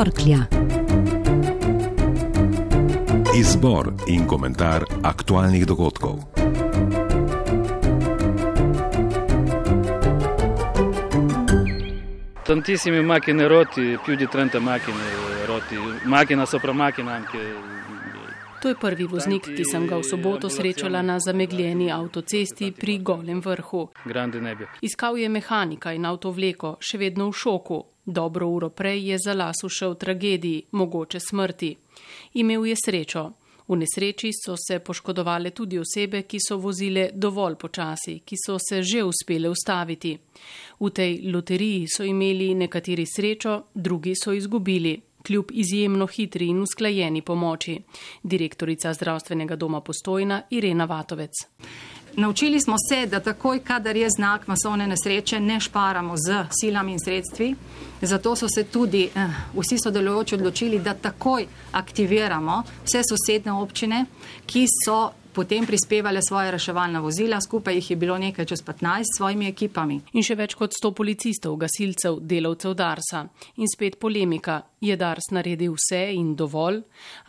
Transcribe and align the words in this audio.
torklja. 0.00 0.38
Izbor 3.36 3.92
in 4.08 4.24
komentar 4.26 4.86
aktualnih 5.02 5.66
dogodkov. 5.68 6.24
Tantissimi 12.48 13.02
macchine 13.02 13.46
rotti, 13.46 13.98
più 14.02 14.16
di 14.16 14.26
30 14.26 14.58
macchine 14.60 14.96
rotti, 15.44 15.76
macchina 16.04 16.46
sopra 16.46 16.72
macchina 16.72 17.12
anche. 17.12 17.38
To 18.62 18.68
je 18.68 18.74
prvi 18.80 19.04
voznik, 19.04 19.46
ki 19.56 19.64
sem 19.64 19.86
ga 19.88 19.96
v 19.96 20.04
soboto 20.04 20.50
srečala 20.52 21.00
na 21.02 21.14
zamegljeni 21.18 21.86
avtocesti 21.92 22.72
pri 22.76 22.98
Golem 22.98 23.40
vrhu. 23.40 23.88
Iskal 24.82 25.16
je 25.18 25.28
mehanika 25.28 25.94
in 25.96 26.04
avtovleko, 26.04 26.74
še 26.80 27.00
vedno 27.00 27.30
v 27.30 27.38
šoku. 27.40 27.78
Dobro 28.04 28.48
uro 28.52 28.68
prej 28.68 29.08
je 29.08 29.18
za 29.24 29.34
las 29.34 29.64
ušel 29.64 29.94
tragediji, 29.94 30.66
mogoče 30.72 31.20
smrti. 31.20 31.76
Imel 32.34 32.66
je 32.66 32.76
srečo. 32.84 33.24
V 33.70 33.76
nesreči 33.78 34.32
so 34.34 34.56
se 34.58 34.80
poškodovale 34.84 35.50
tudi 35.50 35.78
osebe, 35.78 36.26
ki 36.28 36.38
so 36.42 36.56
vozile 36.58 37.10
dovolj 37.14 37.54
počasi, 37.56 38.20
ki 38.26 38.36
so 38.36 38.58
se 38.58 38.82
že 38.82 39.04
uspele 39.04 39.48
ustaviti. 39.48 40.18
V 40.80 40.90
tej 40.90 41.30
loteriji 41.32 41.86
so 41.88 42.04
imeli 42.04 42.54
nekateri 42.54 43.06
srečo, 43.06 43.62
drugi 43.74 44.12
so 44.24 44.32
izgubili. 44.32 45.00
Kljub 45.26 45.50
izjemno 45.52 46.06
hitri 46.06 46.46
in 46.46 46.62
usklajeni 46.62 47.22
pomoči. 47.22 47.78
Direktorica 48.22 48.94
zdravstvenega 48.94 49.56
doma 49.56 49.80
Postojna 49.80 50.42
Irena 50.50 50.84
Vatovec. 50.84 51.32
Naučili 52.16 52.60
smo 52.60 52.76
se, 52.88 53.06
da 53.06 53.20
takoj, 53.20 53.58
kadar 53.64 53.96
je 53.96 54.08
znak 54.10 54.46
masovne 54.46 54.86
nesreče, 54.86 55.40
ne 55.40 55.60
šparamo 55.60 56.16
z 56.16 56.44
silami 56.60 56.92
in 56.92 56.98
sredstvi. 57.04 57.54
Zato 58.02 58.36
so 58.36 58.48
se 58.54 58.64
tudi 58.64 59.08
eh, 59.14 59.26
vsi 59.54 59.78
sodelujoči 59.78 60.34
odločili, 60.34 60.78
da 60.78 60.94
takoj 60.94 61.46
aktiviramo 61.72 62.62
vse 62.84 63.02
sosedne 63.08 63.52
občine, 63.52 64.04
ki 64.46 64.66
so 64.84 65.10
potem 65.40 65.64
prispevale 65.66 66.20
svoje 66.28 66.50
reševalna 66.50 67.00
vozila, 67.00 67.40
skupaj 67.40 67.74
jih 67.74 67.90
je 67.90 67.96
bilo 67.96 68.18
nekaj 68.18 68.44
čez 68.44 68.60
15 68.64 69.00
s 69.00 69.16
svojimi 69.16 69.46
ekipami. 69.48 69.94
In 70.12 70.22
še 70.22 70.34
več 70.36 70.52
kot 70.52 70.74
100 70.76 70.90
policistov, 70.92 71.54
gasilcev, 71.56 72.18
delavcev 72.20 72.74
Darsa. 72.76 73.22
In 73.56 73.70
spet 73.72 73.96
polemika, 73.96 74.58
je 74.84 74.98
Dars 75.00 75.30
naredil 75.32 75.72
vse 75.78 76.02
in 76.12 76.34
dovolj? 76.36 76.82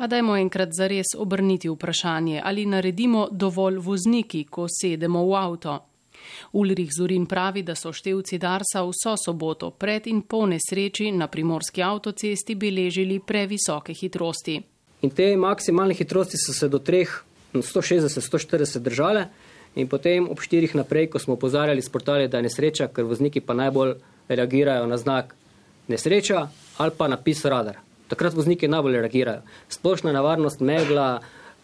A 0.03 0.11
dajmo 0.11 0.35
enkrat 0.35 0.75
zares 0.75 1.15
obrniti 1.15 1.71
vprašanje, 1.71 2.41
ali 2.43 2.67
naredimo 2.67 3.29
dovolj 3.31 3.79
vozniki, 3.79 4.43
ko 4.43 4.67
sedemo 4.67 5.23
v 5.31 5.39
avto. 5.39 5.79
Ulrich 6.51 6.91
Zurin 6.91 7.25
pravi, 7.31 7.63
da 7.63 7.79
so 7.79 7.95
števci 7.95 8.43
Darsa 8.43 8.83
vso 8.83 9.15
soboto 9.15 9.71
pred 9.71 10.11
in 10.11 10.25
po 10.27 10.43
nesreči 10.51 11.13
na 11.15 11.31
primorski 11.31 11.79
avtocesti 11.79 12.59
beležili 12.59 13.21
previsoke 13.23 13.95
hitrosti. 13.95 14.59
In 15.01 15.15
te 15.15 15.31
maksimalne 15.37 15.95
hitrosti 15.95 16.37
so 16.37 16.53
se 16.53 16.67
do 16.67 16.77
3 16.77 17.30
160-140 17.59 18.79
držale 18.79 19.27
in 19.75 19.87
potem 19.87 20.29
ob 20.29 20.39
štirih 20.39 20.75
naprej, 20.75 21.09
ko 21.11 21.19
smo 21.19 21.35
opozarjali 21.35 21.81
s 21.81 21.89
portali, 21.89 22.27
da 22.27 22.39
je 22.39 22.47
nesreča, 22.47 22.87
ker 22.87 23.07
vozniki 23.07 23.43
pa 23.43 23.53
najbolj 23.53 23.95
reagirajo 24.27 24.87
na 24.87 24.97
znak 24.97 25.35
nesreča 25.87 26.47
ali 26.77 26.91
pa 26.97 27.07
napis 27.07 27.45
radar. 27.45 27.79
Takrat 28.07 28.33
vozniki 28.33 28.67
najbolj 28.67 28.99
reagirajo. 28.99 29.41
Splošna 29.69 30.11
nevarnost, 30.11 30.59
megla, 30.59 31.21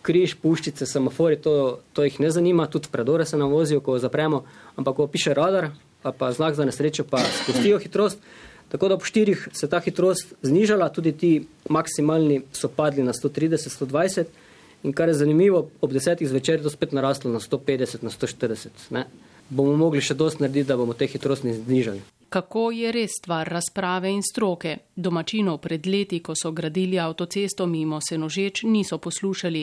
križ, 0.08 0.38
puščice, 0.40 0.86
semafori, 0.88 1.40
to, 1.44 1.80
to 1.94 2.06
jih 2.08 2.20
ne 2.24 2.32
zanima, 2.32 2.68
tudi 2.72 2.88
predore 2.92 3.26
se 3.26 3.38
nam 3.38 3.52
vozijo, 3.52 3.82
ko 3.84 3.98
zapremo, 4.00 4.44
ampak 4.80 4.96
ko 4.96 5.08
piše 5.12 5.34
radar, 5.36 5.72
pa, 6.02 6.14
pa 6.16 6.32
znak 6.32 6.56
za 6.56 6.66
nesrečo, 6.66 7.04
pa 7.04 7.20
spustijo 7.42 7.80
hitrost. 7.84 8.24
Tako 8.72 8.88
da 8.88 8.96
ob 8.96 9.04
štirih 9.08 9.48
se 9.56 9.68
ta 9.70 9.80
hitrost 9.84 10.34
znižala, 10.44 10.90
tudi 10.96 11.12
ti 11.12 11.32
maksimalni 11.70 12.42
so 12.52 12.68
padli 12.68 13.04
na 13.04 13.16
130-120. 13.16 14.47
In 14.84 14.94
kar 14.94 15.10
je 15.10 15.14
zanimivo, 15.14 15.70
ob 15.82 15.94
desetih 15.94 16.30
zvečer 16.30 16.60
je 16.60 16.64
to 16.64 16.70
spet 16.70 16.92
naraslo 16.92 17.32
na 17.32 17.40
150, 17.40 18.04
na 18.04 18.10
140. 18.10 18.92
Ne? 18.92 19.06
Bomo 19.50 19.76
mogli 19.76 20.02
še 20.02 20.14
dosti 20.14 20.44
narediti, 20.44 20.68
da 20.68 20.78
bomo 20.78 20.94
te 20.94 21.08
hitrosti 21.08 21.54
znižali. 21.54 22.02
Kako 22.30 22.72
je 22.76 22.92
res 22.92 23.14
stvar 23.22 23.48
razprave 23.48 24.10
in 24.12 24.20
stroke? 24.24 24.74
Domačinov 24.96 25.62
pred 25.64 25.86
leti, 25.88 26.20
ko 26.20 26.36
so 26.36 26.52
gradili 26.52 27.00
avtocesto 27.00 27.66
mimo 27.66 28.02
Senožeč, 28.04 28.66
niso 28.68 28.98
poslušali. 28.98 29.62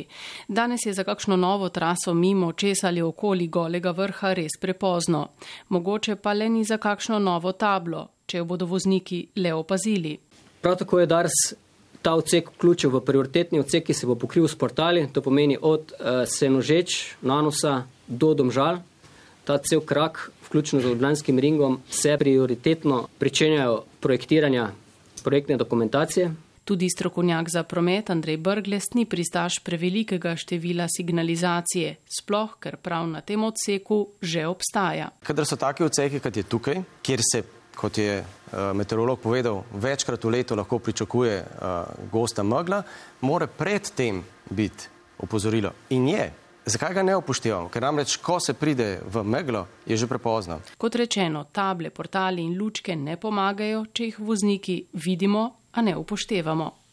Danes 0.49 0.87
je 0.87 0.95
za 0.97 1.05
kakšno 1.05 1.37
novo 1.37 1.69
traso 1.69 2.15
mimo 2.15 2.53
česa 2.53 2.89
ali 2.89 3.03
okoli 3.03 3.49
golega 3.49 3.93
vrha 3.93 4.33
res 4.33 4.57
prepozno. 4.61 5.27
Mogoče 5.69 6.17
pa 6.17 6.33
le 6.33 6.49
ni 6.49 6.65
za 6.65 6.79
kakšno 6.79 7.19
novo 7.19 7.53
tablo, 7.53 8.09
če 8.27 8.41
jo 8.41 8.49
bodo 8.49 8.67
vozniki 8.67 9.27
le 9.37 9.53
opazili. 9.53 10.17
Prav 10.65 10.81
tako 10.81 11.01
je 11.01 11.07
Dars 11.07 11.37
ta 12.05 12.13
odsek 12.21 12.51
vključil 12.53 12.93
v 12.93 13.01
prioritetni 13.01 13.63
odsek, 13.65 13.87
ki 13.89 13.97
se 13.97 14.07
bo 14.07 14.15
pokril 14.15 14.45
s 14.49 14.57
portali, 14.61 15.07
to 15.09 15.25
pomeni 15.25 15.57
od 15.57 15.95
uh, 15.97 16.29
Senožeč, 16.29 17.17
Nanosa 17.25 17.87
do 18.07 18.35
Domžal. 18.37 18.83
Ta 19.45 19.57
cel 19.59 19.81
krak, 19.81 20.31
vključno 20.47 20.81
z 20.81 20.93
Ljubljanskim 20.93 21.39
ringom, 21.41 21.81
se 21.89 22.17
prioritetno 22.21 23.07
pričenjajo 23.19 23.85
projektiranja 24.01 24.71
projektne 25.25 25.57
dokumentacije. 25.57 26.35
Tudi 26.65 26.89
strokovnjak 26.89 27.49
za 27.53 27.63
promet 27.63 28.11
Andrej 28.11 28.37
Brgles 28.37 28.95
ni 28.95 29.05
pristaš 29.05 29.59
prevelikega 29.65 30.37
števila 30.37 30.87
signalizacije, 30.89 31.97
sploh 32.21 32.57
ker 32.61 32.77
prav 32.77 33.09
na 33.09 33.21
tem 33.21 33.45
odseku 33.45 34.07
že 34.21 34.47
obstaja. 34.49 35.11
Kadar 35.25 35.49
so 35.49 35.61
take 35.61 35.85
odseke, 35.85 36.21
kot 36.25 36.37
je 36.37 36.43
tukaj, 36.43 36.81
kjer 37.03 37.21
se 37.33 37.43
kot 37.77 37.99
je 37.99 38.25
meteorolog 38.75 39.21
povedal, 39.21 39.63
večkrat 39.73 40.25
v 40.25 40.31
letu 40.31 40.57
lahko 40.57 40.79
pričakuje 40.79 41.41
uh, 41.43 42.09
gosta 42.13 42.43
megla, 42.43 42.83
mora 43.21 43.47
predtem 43.47 44.23
biti 44.51 44.89
opozorilo. 45.19 45.73
In 45.91 46.09
je. 46.09 46.33
Zakaj 46.67 46.95
ga 46.95 47.03
ne 47.03 47.17
upoštevamo? 47.17 47.69
Ker 47.69 47.83
namreč, 47.83 48.17
ko 48.17 48.39
se 48.41 48.55
pride 48.57 49.03
v 49.05 49.23
meglo, 49.25 49.67
je 49.87 49.97
že 49.97 50.07
prepozno. 50.09 50.61
Kot 50.79 50.95
rečeno, 50.97 51.45
table, 51.53 51.91
portali 51.91 52.43
in 52.43 52.57
lučke 52.57 52.97
ne 52.97 53.19
pomagajo, 53.21 53.85
če 53.93 54.05
jih 54.05 54.19
vozniki 54.19 54.79
vidimo, 54.93 55.51
a 55.73 55.83
ne 55.83 55.97
upoštevamo. 55.97 56.84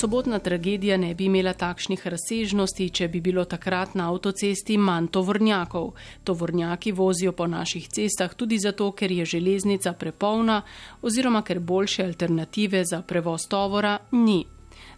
Sobotna 0.00 0.38
tragedija 0.38 0.96
ne 0.96 1.14
bi 1.14 1.24
imela 1.24 1.52
takšnih 1.52 2.06
razsežnosti, 2.06 2.84
če 2.90 3.08
bi 3.08 3.20
bilo 3.20 3.42
takrat 3.44 3.96
na 3.98 4.04
avtocesti 4.12 4.76
manj 4.78 5.08
tovornjakov. 5.16 5.88
Tovornjaki 6.24 6.92
vozijo 6.92 7.32
po 7.32 7.46
naših 7.46 7.88
cestah 7.88 8.34
tudi 8.34 8.60
zato, 8.62 8.92
ker 8.92 9.10
je 9.12 9.24
železnica 9.24 9.92
prepolna 9.92 10.60
oziroma 11.02 11.42
ker 11.42 11.58
boljše 11.58 12.04
alternative 12.04 12.84
za 12.84 13.02
prevoz 13.02 13.48
tovora 13.48 13.98
ni. 14.12 14.44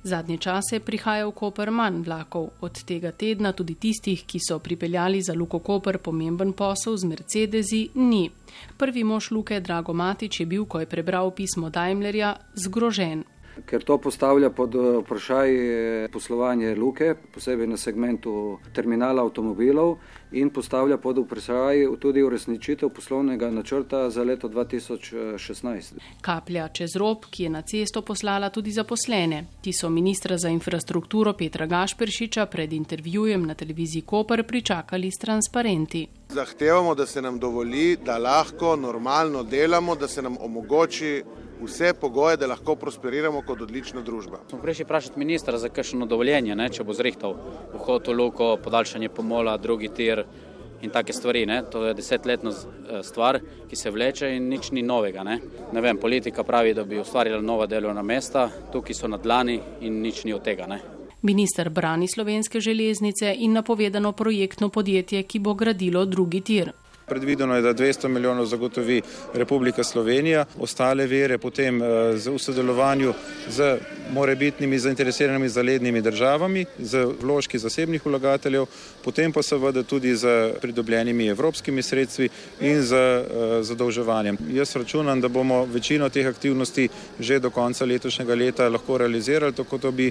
Zadnje 0.02 0.36
čase 0.36 0.80
prihaja 0.80 1.26
v 1.26 1.32
Koper 1.32 1.70
manj 1.70 2.04
vlakov, 2.04 2.50
od 2.60 2.84
tega 2.84 3.12
tedna 3.12 3.52
tudi 3.52 3.74
tistih, 3.80 4.26
ki 4.26 4.38
so 4.40 4.58
pripeljali 4.58 5.22
za 5.22 5.32
Luko 5.32 5.58
Koper 5.58 5.98
pomemben 5.98 6.52
posel 6.52 6.96
z 6.96 7.08
Mercedesi, 7.08 7.82
ni. 7.94 8.30
Prvi 8.76 9.04
mož 9.04 9.30
Luke 9.30 9.60
Drago 9.60 9.92
Matič 9.92 10.40
je 10.40 10.46
bil, 10.46 10.64
ko 10.64 10.80
je 10.80 10.86
prebral 10.86 11.30
pismo 11.30 11.70
Daimlerja, 11.70 12.36
zgrožen 12.54 13.24
ker 13.66 13.82
to 13.84 13.98
postavlja 13.98 14.50
pod 14.50 14.74
eh, 14.74 14.98
vprašaj 15.02 15.50
eh, 16.04 16.08
poslovanje 16.12 16.74
luke, 16.74 17.14
posebej 17.34 17.66
na 17.66 17.76
segmentu 17.76 18.58
terminala 18.72 19.22
avtomobilov 19.22 19.96
in 20.32 20.50
postavlja 20.50 20.96
pod 20.98 21.18
vprašaj 21.18 21.86
tudi 22.00 22.22
uresničitev 22.22 22.88
poslovnega 22.88 23.50
načrta 23.50 24.10
za 24.10 24.22
leto 24.22 24.48
2016. 24.48 25.98
Kaplja 26.20 26.68
čez 26.68 26.96
rob, 26.96 27.24
ki 27.30 27.42
je 27.42 27.50
na 27.50 27.62
cesto 27.62 28.02
poslala 28.02 28.50
tudi 28.50 28.70
zaposlene. 28.72 29.44
Ti 29.60 29.72
so 29.72 29.90
ministra 29.90 30.38
za 30.38 30.48
infrastrukturo 30.48 31.32
Petra 31.32 31.66
Gašperšiča 31.66 32.46
pred 32.46 32.72
intervjujem 32.72 33.46
na 33.46 33.54
televiziji 33.54 34.02
Koper 34.02 34.46
pričakali 34.46 35.10
s 35.10 35.18
transparenti. 35.18 36.06
Zahtevamo, 36.28 36.94
da 36.94 37.06
se 37.06 37.22
nam 37.22 37.38
dovoli, 37.38 37.96
da 38.04 38.18
lahko 38.18 38.76
normalno 38.76 39.42
delamo, 39.42 39.94
da 39.94 40.08
se 40.08 40.22
nam 40.22 40.36
omogoči 40.40 41.22
vse 41.62 41.94
pogoje, 42.00 42.36
da 42.36 42.46
lahko 42.46 42.76
prosperiramo 42.76 43.42
kot 43.46 43.60
odlična 43.62 44.00
družba. 44.00 44.40
Smo 44.50 44.58
prišli 44.62 44.84
vprašati 44.84 45.18
ministra 45.18 45.58
za 45.58 45.68
kakšno 45.68 46.06
dovoljenje, 46.06 46.56
ne, 46.56 46.68
če 46.68 46.84
bo 46.84 46.94
zrihtal 46.96 47.36
vhod 47.74 48.08
v 48.08 48.16
luko, 48.16 48.54
podaljšanje 48.62 49.08
pomola, 49.08 49.56
drugi 49.56 49.88
tir 49.88 50.24
in 50.82 50.90
take 50.90 51.12
stvari. 51.12 51.46
Ne. 51.46 51.62
To 51.70 51.84
je 51.86 51.94
desetletna 51.94 52.50
eh, 52.50 53.02
stvar, 53.02 53.40
ki 53.68 53.76
se 53.76 53.90
vleče 53.90 54.30
in 54.36 54.48
nič 54.48 54.70
ni 54.72 54.82
novega. 54.82 55.24
Ne. 55.24 55.38
Ne 55.72 55.80
vem, 55.80 55.98
politika 55.98 56.44
pravi, 56.44 56.74
da 56.74 56.84
bi 56.84 57.00
ustvarila 57.00 57.40
nova 57.40 57.66
delovna 57.66 58.02
mesta, 58.02 58.48
tukaj 58.72 58.96
so 58.96 59.08
na 59.08 59.16
dlani 59.16 59.60
in 59.80 60.00
nič 60.02 60.24
ni 60.24 60.34
od 60.34 60.44
tega. 60.44 60.66
Ne. 60.66 60.80
Minister 61.22 61.68
brani 61.68 62.08
slovenske 62.08 62.60
železnice 62.60 63.34
in 63.38 63.52
napovedano 63.52 64.12
projektno 64.12 64.68
podjetje, 64.68 65.22
ki 65.22 65.38
bo 65.38 65.54
gradilo 65.54 66.04
drugi 66.04 66.40
tir. 66.40 66.72
Predvideno 67.10 67.56
je, 67.56 67.62
da 67.62 67.74
200 67.74 68.08
milijonov 68.08 68.46
zagotovi 68.46 69.02
Republika 69.34 69.84
Slovenija, 69.84 70.44
ostale 70.58 71.06
vere 71.06 71.38
potem 71.38 71.82
v 71.82 72.38
sodelovanju 72.38 73.14
z 73.48 73.78
morebitnimi 74.14 74.78
zainteresiranimi 74.78 75.48
zalednimi 75.48 76.00
državami, 76.00 76.64
z 76.78 77.04
vložki 77.20 77.58
zasebnih 77.58 78.06
vlagateljev, 78.06 78.66
potem 79.04 79.32
pa 79.32 79.42
seveda 79.42 79.82
tudi 79.82 80.14
z 80.16 80.54
pridobljenimi 80.62 81.26
evropskimi 81.34 81.82
sredstvi 81.82 82.28
in 82.60 82.82
z 82.82 82.96
zadolževanjem. 83.62 84.38
Jaz 84.54 84.76
računam, 84.76 85.20
da 85.20 85.28
bomo 85.28 85.64
večino 85.64 86.08
teh 86.08 86.26
aktivnosti 86.26 86.88
že 87.20 87.38
do 87.38 87.50
konca 87.50 87.84
letošnjega 87.84 88.34
leta 88.34 88.68
lahko 88.68 88.98
realizirali, 88.98 89.52
tako 89.52 89.78
da 89.78 89.90
bi 89.90 90.10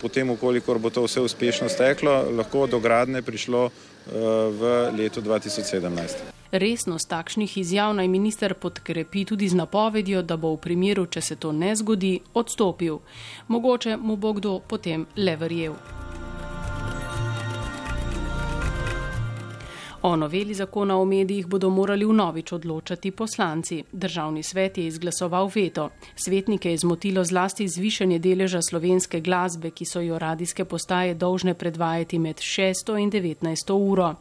potem, 0.00 0.30
ukolikor 0.30 0.78
bo 0.78 0.90
to 0.90 1.04
vse 1.06 1.20
uspešno 1.20 1.68
steklo, 1.68 2.24
lahko 2.36 2.66
do 2.66 2.80
gradne 2.80 3.22
prišlo 3.22 3.70
v 4.06 4.92
letu 4.98 5.20
2017. 5.20 6.32
Resnost 6.52 7.08
takšnih 7.08 7.58
izjav 7.58 7.94
naj 7.96 8.08
minister 8.08 8.54
podkrepi 8.54 9.24
tudi 9.24 9.48
z 9.48 9.56
napovedjo, 9.56 10.22
da 10.22 10.36
bo 10.36 10.52
v 10.52 10.60
primeru, 10.60 11.06
če 11.06 11.20
se 11.20 11.36
to 11.36 11.52
ne 11.52 11.72
zgodi, 11.76 12.18
odstopil. 12.34 13.00
Mogoče 13.48 13.96
mu 13.96 14.16
bo 14.16 14.32
kdo 14.36 14.60
potem 14.60 15.06
le 15.16 15.36
verjel. 15.36 16.01
O 20.04 20.16
noveli 20.16 20.54
zakona 20.54 20.96
o 20.98 21.04
medijih 21.04 21.46
bodo 21.46 21.70
morali 21.70 22.04
vnovič 22.04 22.52
odločati 22.52 23.10
poslanci. 23.10 23.84
Državni 23.92 24.42
svet 24.42 24.78
je 24.78 24.86
izglasoval 24.86 25.50
veto. 25.54 25.90
Svetnike 26.16 26.70
je 26.70 26.76
zmotilo 26.76 27.24
zlasti 27.24 27.68
zvišanje 27.68 28.18
deleža 28.18 28.62
slovenske 28.62 29.20
glasbe, 29.20 29.70
ki 29.70 29.84
so 29.84 30.00
jo 30.00 30.18
radijske 30.18 30.64
postaje 30.64 31.14
dolžne 31.14 31.54
predvajati 31.54 32.18
med 32.18 32.36
6 32.36 32.98
in 32.98 33.10
19 33.10 33.72
uro. 33.72 34.14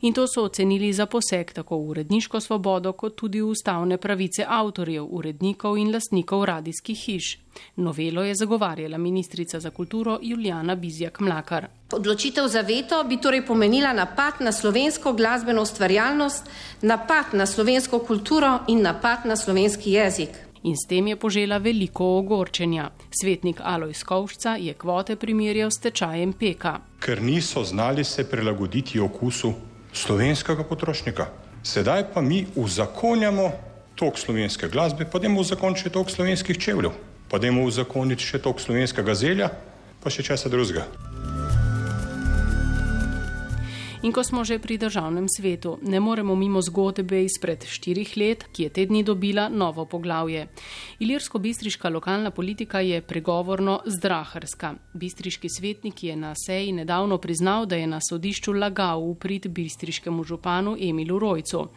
In 0.00 0.12
to 0.12 0.26
so 0.26 0.44
ocenili 0.44 0.92
za 0.92 1.06
poseg 1.06 1.52
tako 1.52 1.76
v 1.76 1.88
uredniško 1.88 2.40
svobodo, 2.40 2.92
kot 2.92 3.16
tudi 3.16 3.40
v 3.40 3.48
ustavne 3.48 3.96
pravice 3.96 4.44
avtorjev, 4.48 5.06
urednikov 5.10 5.78
in 5.78 5.92
lastnikov 5.92 6.44
radijskih 6.44 6.98
hiš. 7.06 7.38
Novelo 7.76 8.22
je 8.22 8.34
zagovarjala 8.34 8.98
ministrica 8.98 9.60
za 9.60 9.70
kulturo 9.70 10.18
Julijana 10.22 10.74
Bizjak 10.74 11.20
Mlakar. 11.20 11.68
Odločitev 11.92 12.48
za 12.48 12.60
veto 12.60 13.04
bi 13.04 13.20
torej 13.20 13.46
pomenila 13.46 13.92
napad 13.92 14.40
na 14.40 14.52
slovensko 14.52 15.12
glasbeno 15.12 15.62
ustvarjalnost, 15.62 16.48
napad 16.82 17.32
na 17.32 17.46
slovensko 17.46 17.98
kulturo 17.98 18.58
in 18.68 18.82
napad 18.82 19.26
na 19.26 19.36
slovenski 19.36 19.92
jezik. 19.92 20.30
In 20.62 20.76
s 20.76 20.86
tem 20.88 21.06
je 21.06 21.16
požela 21.16 21.58
veliko 21.58 22.04
ogorčenja. 22.18 22.90
Svetnik 23.10 23.60
Aloj 23.62 23.94
Skovšca 23.94 24.56
je 24.60 24.74
kvote 24.74 25.16
primerjal 25.16 25.70
s 25.70 25.78
tečajem 25.78 26.32
peka. 26.32 26.78
Ker 27.00 27.22
niso 27.22 27.64
znali 27.64 28.04
se 28.04 28.30
prilagoditi 28.30 29.00
okusu 29.00 29.52
slovenskega 29.92 30.64
potrošnika. 30.64 31.26
Sedaj 31.62 32.04
pa 32.14 32.20
mi 32.20 32.46
uzakonjamo 32.56 33.50
tok 33.94 34.18
slovenske 34.18 34.68
glasbe, 34.68 35.04
pa 35.04 35.18
dajmo 35.18 35.40
uzakoniti 35.40 35.80
še 35.80 35.90
tok 35.90 36.10
slovenskih 36.10 36.58
čevljev 36.58 36.92
pa 37.32 37.38
da 37.38 37.48
jim 37.48 37.62
uzakoniti 37.64 38.26
še 38.28 38.42
tok 38.44 38.58
slovenskega 38.60 39.14
zelja, 39.16 39.46
pa 40.04 40.10
še 40.12 40.20
česa 40.26 40.50
drugega. 40.52 40.84
In 44.02 44.10
ko 44.10 44.24
smo 44.26 44.42
že 44.42 44.58
pri 44.58 44.82
državnem 44.82 45.30
svetu, 45.30 45.78
ne 45.82 46.00
moremo 46.00 46.34
mimo 46.34 46.58
zgodbe 46.58 47.22
izpred 47.22 47.62
štirih 47.62 48.16
let, 48.16 48.44
ki 48.50 48.62
je 48.62 48.68
te 48.74 48.86
dni 48.86 49.04
dobila 49.06 49.46
novo 49.48 49.84
poglavje. 49.86 50.48
Ilirsko-bistriška 50.98 51.86
lokalna 51.88 52.30
politika 52.34 52.80
je 52.80 52.98
pregovorno 53.00 53.78
zdraharska. 53.86 54.74
Bistriški 54.94 55.46
svetnik 55.48 56.02
je 56.02 56.16
na 56.16 56.34
seji 56.34 56.72
nedavno 56.72 57.18
priznal, 57.18 57.66
da 57.66 57.76
je 57.76 57.86
na 57.86 58.00
sodišču 58.02 58.52
lagal 58.52 59.06
v 59.06 59.14
prid 59.14 59.46
bistriškemu 59.46 60.24
županu 60.24 60.74
Emilu 60.80 61.18
Rojcu. 61.18 61.68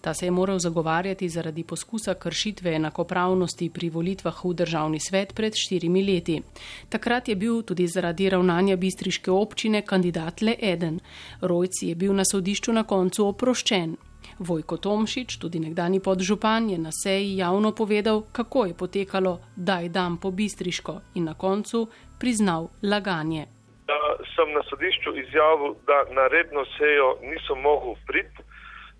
Ta 0.00 0.14
se 0.14 0.26
je 0.26 0.30
moral 0.30 0.58
zagovarjati 0.58 1.28
zaradi 1.28 1.64
poskusa 1.64 2.14
kršitve 2.14 2.76
enakopravnosti 2.78 3.70
pri 3.70 3.90
volitvah 3.90 4.44
v 4.44 4.54
državni 4.54 5.00
svet 5.00 5.34
pred 5.34 5.52
štirimi 5.56 6.06
leti. 6.06 6.42
Takrat 6.88 7.28
je 7.28 7.34
bil 7.34 7.62
tudi 7.62 7.86
zaradi 7.86 8.30
ravnanja 8.30 8.76
bistriške 8.76 9.30
občine 9.30 9.82
kandidat 9.82 10.42
le 10.42 10.54
eden. 10.62 11.00
Rojc 11.40 11.71
Šarec 11.72 11.82
je 11.82 11.94
bil 11.94 12.12
na 12.12 12.24
sodišču 12.24 12.72
na 12.72 12.84
koncu 12.84 13.24
oproščen. 13.32 13.96
Vojko 14.38 14.76
Tomšič, 14.76 15.38
tudi 15.40 15.58
nekdani 15.58 16.00
podžupan, 16.00 16.68
je 16.70 16.78
na 16.78 16.92
seji 16.92 17.38
javno 17.38 17.72
povedal, 17.72 18.22
kako 18.32 18.66
je 18.66 18.74
potekalo 18.74 19.40
daj 19.56 19.88
dan 19.88 20.18
po 20.20 20.30
bistriško 20.30 21.00
in 21.14 21.24
na 21.24 21.34
koncu 21.34 21.88
priznal 22.20 22.68
laganje. 22.82 23.46
Da 23.88 23.98
sem 24.34 24.52
na 24.52 24.62
sodišču 24.68 25.16
izjavil, 25.16 25.74
da 25.88 26.04
na 26.12 26.28
redno 26.28 26.64
sejo 26.76 27.16
nisem 27.22 27.58
mogel 27.64 27.96
priti, 28.06 28.44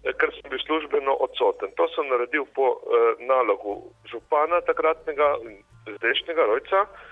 ker 0.02 0.32
sem 0.32 0.50
bil 0.50 0.60
službeno 0.66 1.12
odsoten. 1.20 1.76
To 1.76 1.88
sem 1.94 2.08
naredil 2.08 2.46
po 2.56 2.66
eh, 2.72 3.24
nalogu 3.28 3.92
župana 4.10 4.60
takratnega 4.64 5.36
zdajšnjega 5.98 6.46
rojca. 6.48 6.86
Eh, 6.88 7.11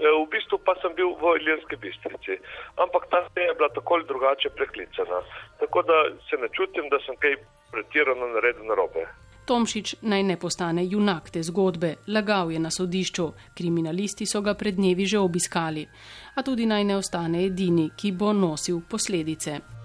v 0.00 0.26
bistvu 0.32 0.58
pa 0.64 0.74
sem 0.82 0.94
bil 0.96 1.12
v 1.20 1.36
Iljerski 1.40 1.76
bistrici, 1.76 2.38
ampak 2.76 3.08
ta 3.10 3.20
seja 3.34 3.52
je 3.52 3.54
bila 3.54 3.68
tako 3.68 3.94
ali 3.94 4.04
drugače 4.08 4.50
preklicana. 4.50 5.20
Tako 5.60 5.82
da 5.82 5.96
se 6.28 6.36
ne 6.36 6.48
čutim, 6.56 6.88
da 6.88 6.98
sem 7.06 7.16
kaj 7.16 7.36
pretirano 7.72 8.26
naredil 8.34 8.64
na 8.64 8.74
robe. 8.74 9.06
Tomšič 9.46 9.94
naj 10.02 10.22
ne 10.22 10.36
postane 10.36 10.84
junak 10.86 11.30
te 11.30 11.42
zgodbe, 11.42 11.94
lagal 12.08 12.52
je 12.52 12.58
na 12.58 12.70
sodišču, 12.70 13.32
kriminalisti 13.56 14.26
so 14.26 14.40
ga 14.40 14.54
pred 14.54 14.74
dnevi 14.74 15.06
že 15.06 15.18
obiskali, 15.18 15.86
a 16.36 16.42
tudi 16.42 16.66
naj 16.66 16.84
ne 16.84 16.96
ostane 16.96 17.44
edini, 17.44 17.90
ki 17.96 18.12
bo 18.12 18.32
nosil 18.32 18.82
posledice. 18.90 19.79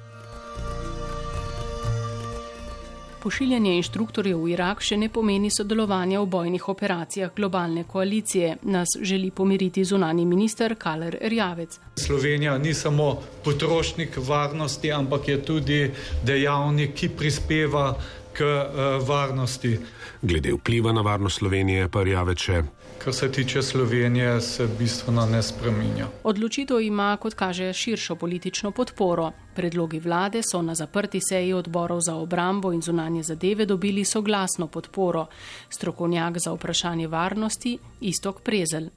Pošiljanje 3.26 3.72
inštruktorjev 3.82 4.38
v 4.38 4.52
Irak 4.54 4.84
še 4.86 5.00
ne 5.02 5.08
pomeni 5.10 5.50
sodelovanja 5.50 6.20
v 6.22 6.28
bojnih 6.30 6.68
operacijah 6.70 7.32
globalne 7.34 7.84
koalicije, 7.90 8.60
nas 8.70 8.94
želi 9.02 9.32
pomiriti 9.34 9.82
zunani 9.82 10.28
minister 10.30 10.76
Kaler 10.78 11.18
Rjavec. 11.22 11.80
Slovenija 11.98 12.58
ni 12.62 12.74
samo 12.74 13.08
potrošnik 13.44 14.20
varnosti, 14.28 14.92
ampak 14.94 15.28
je 15.28 15.40
tudi 15.42 15.80
dejavnik, 16.24 16.94
ki 16.94 17.10
prispeva 17.18 17.96
k 18.34 18.46
uh, 18.46 19.08
varnosti. 19.08 19.74
Glede 20.22 20.54
vpliva 20.54 20.94
na 20.94 21.02
varnost 21.02 21.42
Slovenije 21.42 21.90
pa 21.90 22.04
Rjavec 22.06 22.46
še 22.46 22.62
Kar 22.98 23.14
se 23.14 23.32
tiče 23.32 23.62
Slovenije, 23.62 24.42
se 24.42 24.68
bistveno 24.80 25.26
ne 25.26 25.44
spreminja. 25.44 26.08
Odločitev 26.24 26.82
ima, 26.82 27.18
kot 27.22 27.34
kaže, 27.34 27.74
širšo 27.74 28.16
politično 28.16 28.72
podporo. 28.72 29.32
Predlogi 29.56 30.00
vlade 30.00 30.42
so 30.52 30.62
na 30.62 30.76
zaprti 30.76 31.22
seji 31.30 31.54
odborov 31.54 32.02
za 32.02 32.16
obrambo 32.16 32.74
in 32.74 32.82
zunanje 32.82 33.24
zadeve 33.24 33.66
dobili 33.66 34.06
soglasno 34.06 34.68
podporo. 34.68 35.26
Strokovnjak 35.70 36.38
za 36.38 36.54
vprašanje 36.54 37.08
varnosti 37.08 37.78
Istok 38.02 38.42
Prezel 38.42 38.90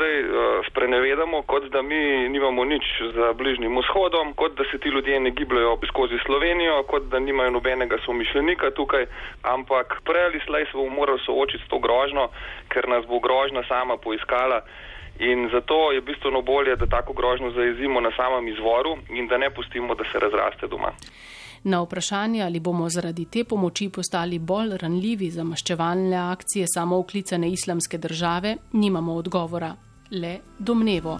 zdaj 0.00 0.16
uh, 0.24 0.30
sprenevedamo, 0.70 1.42
kot 1.42 1.64
da 1.68 1.82
mi 1.82 2.28
nimamo 2.28 2.64
nič 2.64 2.84
za 3.14 3.32
bližnjim 3.32 3.76
vzhodom, 3.78 4.32
kot 4.32 4.56
da 4.56 4.64
se 4.72 4.78
ti 4.78 4.88
ljudje 4.88 5.20
ne 5.20 5.30
gibljajo 5.30 5.78
skozi 5.88 6.18
Slovenijo, 6.26 6.82
kot 6.82 7.02
da 7.12 7.18
nimajo 7.18 7.50
nobenega 7.50 7.96
somišljenika 8.06 8.70
tukaj, 8.70 9.04
ampak 9.42 10.00
prej 10.04 10.24
ali 10.24 10.40
slej 10.46 10.64
se 10.64 10.72
bomo 10.74 10.96
morali 10.96 11.20
soočiti 11.26 11.64
s 11.64 11.68
to 11.68 11.78
grožno, 11.78 12.28
ker 12.72 12.88
nas 12.88 13.04
bo 13.06 13.20
grožna 13.20 13.62
sama 13.68 13.96
poiskala. 13.96 14.60
In 15.18 15.48
zato 15.52 15.92
je 15.92 16.00
bistveno 16.00 16.42
bolje, 16.42 16.76
da 16.76 16.86
tako 16.86 17.12
grožnjo 17.12 17.50
zaezimo 17.50 18.00
na 18.00 18.10
samem 18.16 18.48
izvoru 18.48 18.96
in 19.10 19.28
da 19.28 19.38
ne 19.38 19.50
pustimo, 19.50 19.94
da 19.94 20.04
se 20.12 20.18
razraste 20.18 20.66
doma. 20.66 20.92
Na 21.64 21.82
vprašanje, 21.82 22.42
ali 22.42 22.60
bomo 22.60 22.88
zaradi 22.88 23.24
te 23.24 23.44
pomoči 23.44 23.90
postali 23.92 24.38
bolj 24.38 24.76
ranljivi 24.80 25.30
za 25.30 25.44
maščevalne 25.44 26.16
akcije 26.16 26.66
samouklicane 26.74 27.52
islamske 27.52 27.98
države, 27.98 28.56
nimamo 28.72 29.14
odgovora 29.14 29.74
le 30.10 30.38
domnevo. 30.58 31.18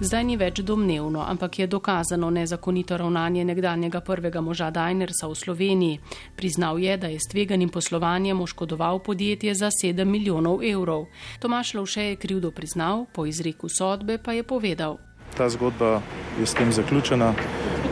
Zdaj 0.00 0.24
ni 0.24 0.36
več 0.38 0.60
domnevno, 0.62 1.24
ampak 1.26 1.58
je 1.58 1.66
dokazano 1.66 2.30
nezakonito 2.30 2.96
ravnanje 2.96 3.44
nekdanjega 3.44 4.00
prvega 4.00 4.40
moža 4.40 4.70
Dajnersa 4.70 5.26
v 5.26 5.34
Sloveniji. 5.34 5.98
Priznal 6.36 6.78
je, 6.78 6.96
da 6.96 7.10
je 7.10 7.18
s 7.18 7.26
tveganim 7.32 7.68
poslovanjem 7.68 8.40
oškodoval 8.40 9.02
podjetje 9.02 9.54
za 9.54 9.70
7 9.82 10.04
milijonov 10.04 10.62
evrov. 10.62 11.06
Tomaš 11.40 11.74
Lovše 11.74 12.02
je 12.02 12.16
krivdo 12.16 12.50
priznal, 12.50 13.06
po 13.12 13.26
izreku 13.26 13.68
sodbe 13.68 14.18
pa 14.18 14.32
je 14.32 14.42
povedal. 14.42 14.98
Ta 15.36 15.48
zgodba 15.48 16.00
je 16.38 16.46
s 16.46 16.54
tem 16.54 16.72
zaključena 16.72 17.34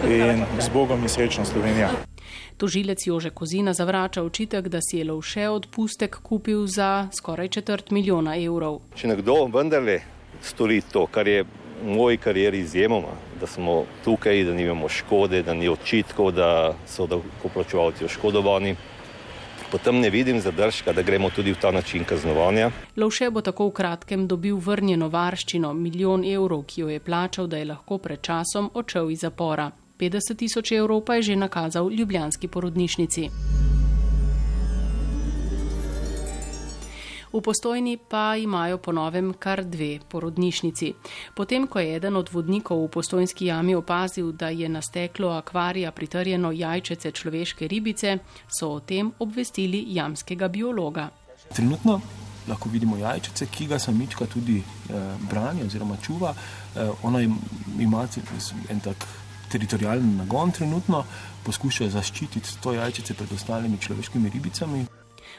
in 0.04 0.44
z 0.60 0.68
Bogom 0.68 1.02
in 1.02 1.08
srečno 1.08 1.44
Slovenija. 1.44 1.90
Tožilec 2.56 3.06
Jože 3.06 3.30
Kozina 3.30 3.72
zavrača 3.72 4.22
očitek, 4.22 4.68
da 4.68 4.78
si 4.80 4.98
je 4.98 5.04
Lovše 5.04 5.48
odpustek 5.48 6.16
kupil 6.22 6.66
za 6.66 7.08
skoraj 7.12 7.48
četrt 7.48 7.90
milijona 7.90 8.36
evrov. 8.36 8.80
Če 8.96 9.08
nekdo 9.08 9.44
vendarle 9.52 10.00
stori 10.42 10.80
to, 10.92 11.06
kar 11.06 11.28
je 11.28 11.42
v 11.42 11.94
moji 11.96 12.16
karieri 12.16 12.58
izjemoma, 12.58 13.12
da 13.40 13.46
smo 13.46 13.84
tukaj, 14.04 14.44
da 14.44 14.54
nimamo 14.54 14.88
škode, 14.88 15.42
da 15.42 15.54
ni 15.54 15.68
očitkov, 15.68 16.32
da 16.32 16.74
so 16.88 17.06
davkoplačevalci 17.06 18.04
oškodovani, 18.04 18.76
potem 19.70 20.00
ne 20.00 20.10
vidim 20.10 20.40
zadržka, 20.40 20.92
da 20.92 21.02
gremo 21.02 21.30
tudi 21.30 21.52
v 21.52 21.60
ta 21.60 21.70
način 21.70 22.04
kaznovanja. 22.04 22.70
Lovše 22.96 23.30
bo 23.30 23.40
tako 23.40 23.68
v 23.68 23.72
kratkem 23.72 24.26
dobil 24.26 24.56
vrnjeno 24.56 25.08
varščino, 25.08 25.74
milijon 25.74 26.24
evrov, 26.24 26.64
ki 26.66 26.80
jo 26.80 26.88
je 26.88 27.00
plačal, 27.00 27.46
da 27.46 27.56
je 27.56 27.64
lahko 27.64 27.98
pred 27.98 28.22
časom 28.22 28.70
odšel 28.74 29.10
iz 29.10 29.20
zapora. 29.20 29.70
50 29.98 30.36
tisoč 30.36 30.72
evrov 30.72 31.04
pa 31.04 31.14
je 31.14 31.22
že 31.22 31.36
nakazal 31.36 31.90
ljubljanski 31.90 32.48
porodnišnici. 32.48 33.30
V 37.36 37.40
postojni 37.40 37.98
pa 37.98 38.36
imajo 38.36 38.78
po 38.78 38.92
novem 38.92 39.34
kar 39.38 39.64
dve 39.64 39.98
porodnišnici. 40.08 40.94
Potem, 41.34 41.66
ko 41.66 41.78
je 41.78 41.96
eden 41.96 42.16
od 42.16 42.30
vodnikov 42.32 42.80
v 42.84 42.88
postojnski 42.88 43.46
jami 43.46 43.74
opazil, 43.74 44.32
da 44.32 44.48
je 44.48 44.68
na 44.68 44.80
steklo 44.82 45.34
akvarija 45.36 45.92
pritrjeno 45.92 46.52
jajčece 46.52 47.10
človeške 47.10 47.68
ribice, 47.68 48.18
so 48.48 48.70
o 48.70 48.80
tem 48.80 49.12
obvestili 49.18 49.84
jamskega 49.88 50.48
biologa. 50.48 51.10
Trenutno 51.52 52.00
lahko 52.48 52.68
vidimo 52.68 52.96
jajčice, 52.96 53.46
ki 53.46 53.66
ga 53.66 53.78
samička 53.78 54.26
tudi 54.26 54.56
eh, 54.56 54.92
brani 55.30 55.62
oziroma 55.66 55.96
čuva. 56.02 56.32
Eh, 56.32 56.90
ona 57.02 57.20
ima 57.78 58.08
en 58.70 58.80
tak 58.80 59.06
teritorijalni 59.52 60.16
nagon 60.16 60.52
trenutno, 60.52 61.04
poskuša 61.44 61.88
zaščititi 61.88 62.58
to 62.62 62.72
jajčice 62.72 63.14
pred 63.14 63.32
ostalimi 63.32 63.78
človeškimi 63.78 64.30
ribicami. 64.34 64.86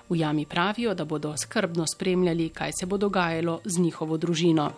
V 0.09 0.15
jami 0.15 0.45
pravijo, 0.45 0.93
da 0.93 1.05
bodo 1.05 1.33
skrbno 1.37 1.85
spremljali, 1.87 2.49
kaj 2.49 2.71
se 2.79 2.85
bo 2.85 2.97
dogajalo 2.97 3.59
z 3.65 3.79
njihovo 3.79 4.17
družino. 4.17 4.71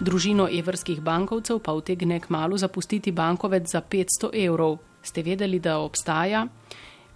Družino 0.00 0.46
evrskih 0.48 1.00
bankovcev 1.00 1.58
pa 1.58 1.72
utegne 1.76 2.20
k 2.20 2.30
malu 2.30 2.56
zapustiti 2.56 3.12
bankovec 3.12 3.68
za 3.68 3.82
500 3.82 4.30
evrov. 4.46 4.78
Ste 5.02 5.22
vedeli, 5.22 5.58
da 5.60 5.78
obstaja? 5.78 6.46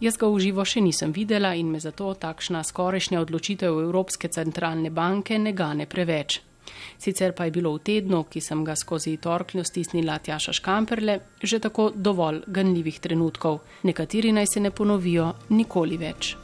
Jaz 0.00 0.18
ga 0.20 0.28
v 0.28 0.40
živo 0.42 0.64
še 0.68 0.82
nisem 0.84 1.12
videla 1.12 1.54
in 1.54 1.70
me 1.70 1.80
zato 1.80 2.10
takšna 2.14 2.60
skorajšnja 2.60 3.20
odločitev 3.22 3.78
Evropske 3.86 4.28
centralne 4.28 4.90
banke 4.90 5.38
ne 5.38 5.52
gane 5.52 5.86
preveč. 5.86 6.42
Sicer 6.98 7.32
pa 7.32 7.44
je 7.44 7.50
bilo 7.50 7.74
v 7.74 7.82
tednu, 7.84 8.24
ki 8.30 8.40
sem 8.40 8.64
ga 8.64 8.76
skozi 8.76 9.16
torkljo 9.16 9.64
stisnila 9.64 10.18
Tjaša 10.18 10.52
Škamperle, 10.52 11.18
že 11.42 11.58
tako 11.58 11.90
dovolj 11.94 12.42
ganljivih 12.46 13.00
trenutkov. 13.00 13.60
Nekateri 13.82 14.32
naj 14.32 14.46
se 14.46 14.60
ne 14.60 14.70
ponovijo 14.70 15.32
nikoli 15.50 15.96
več. 15.96 16.36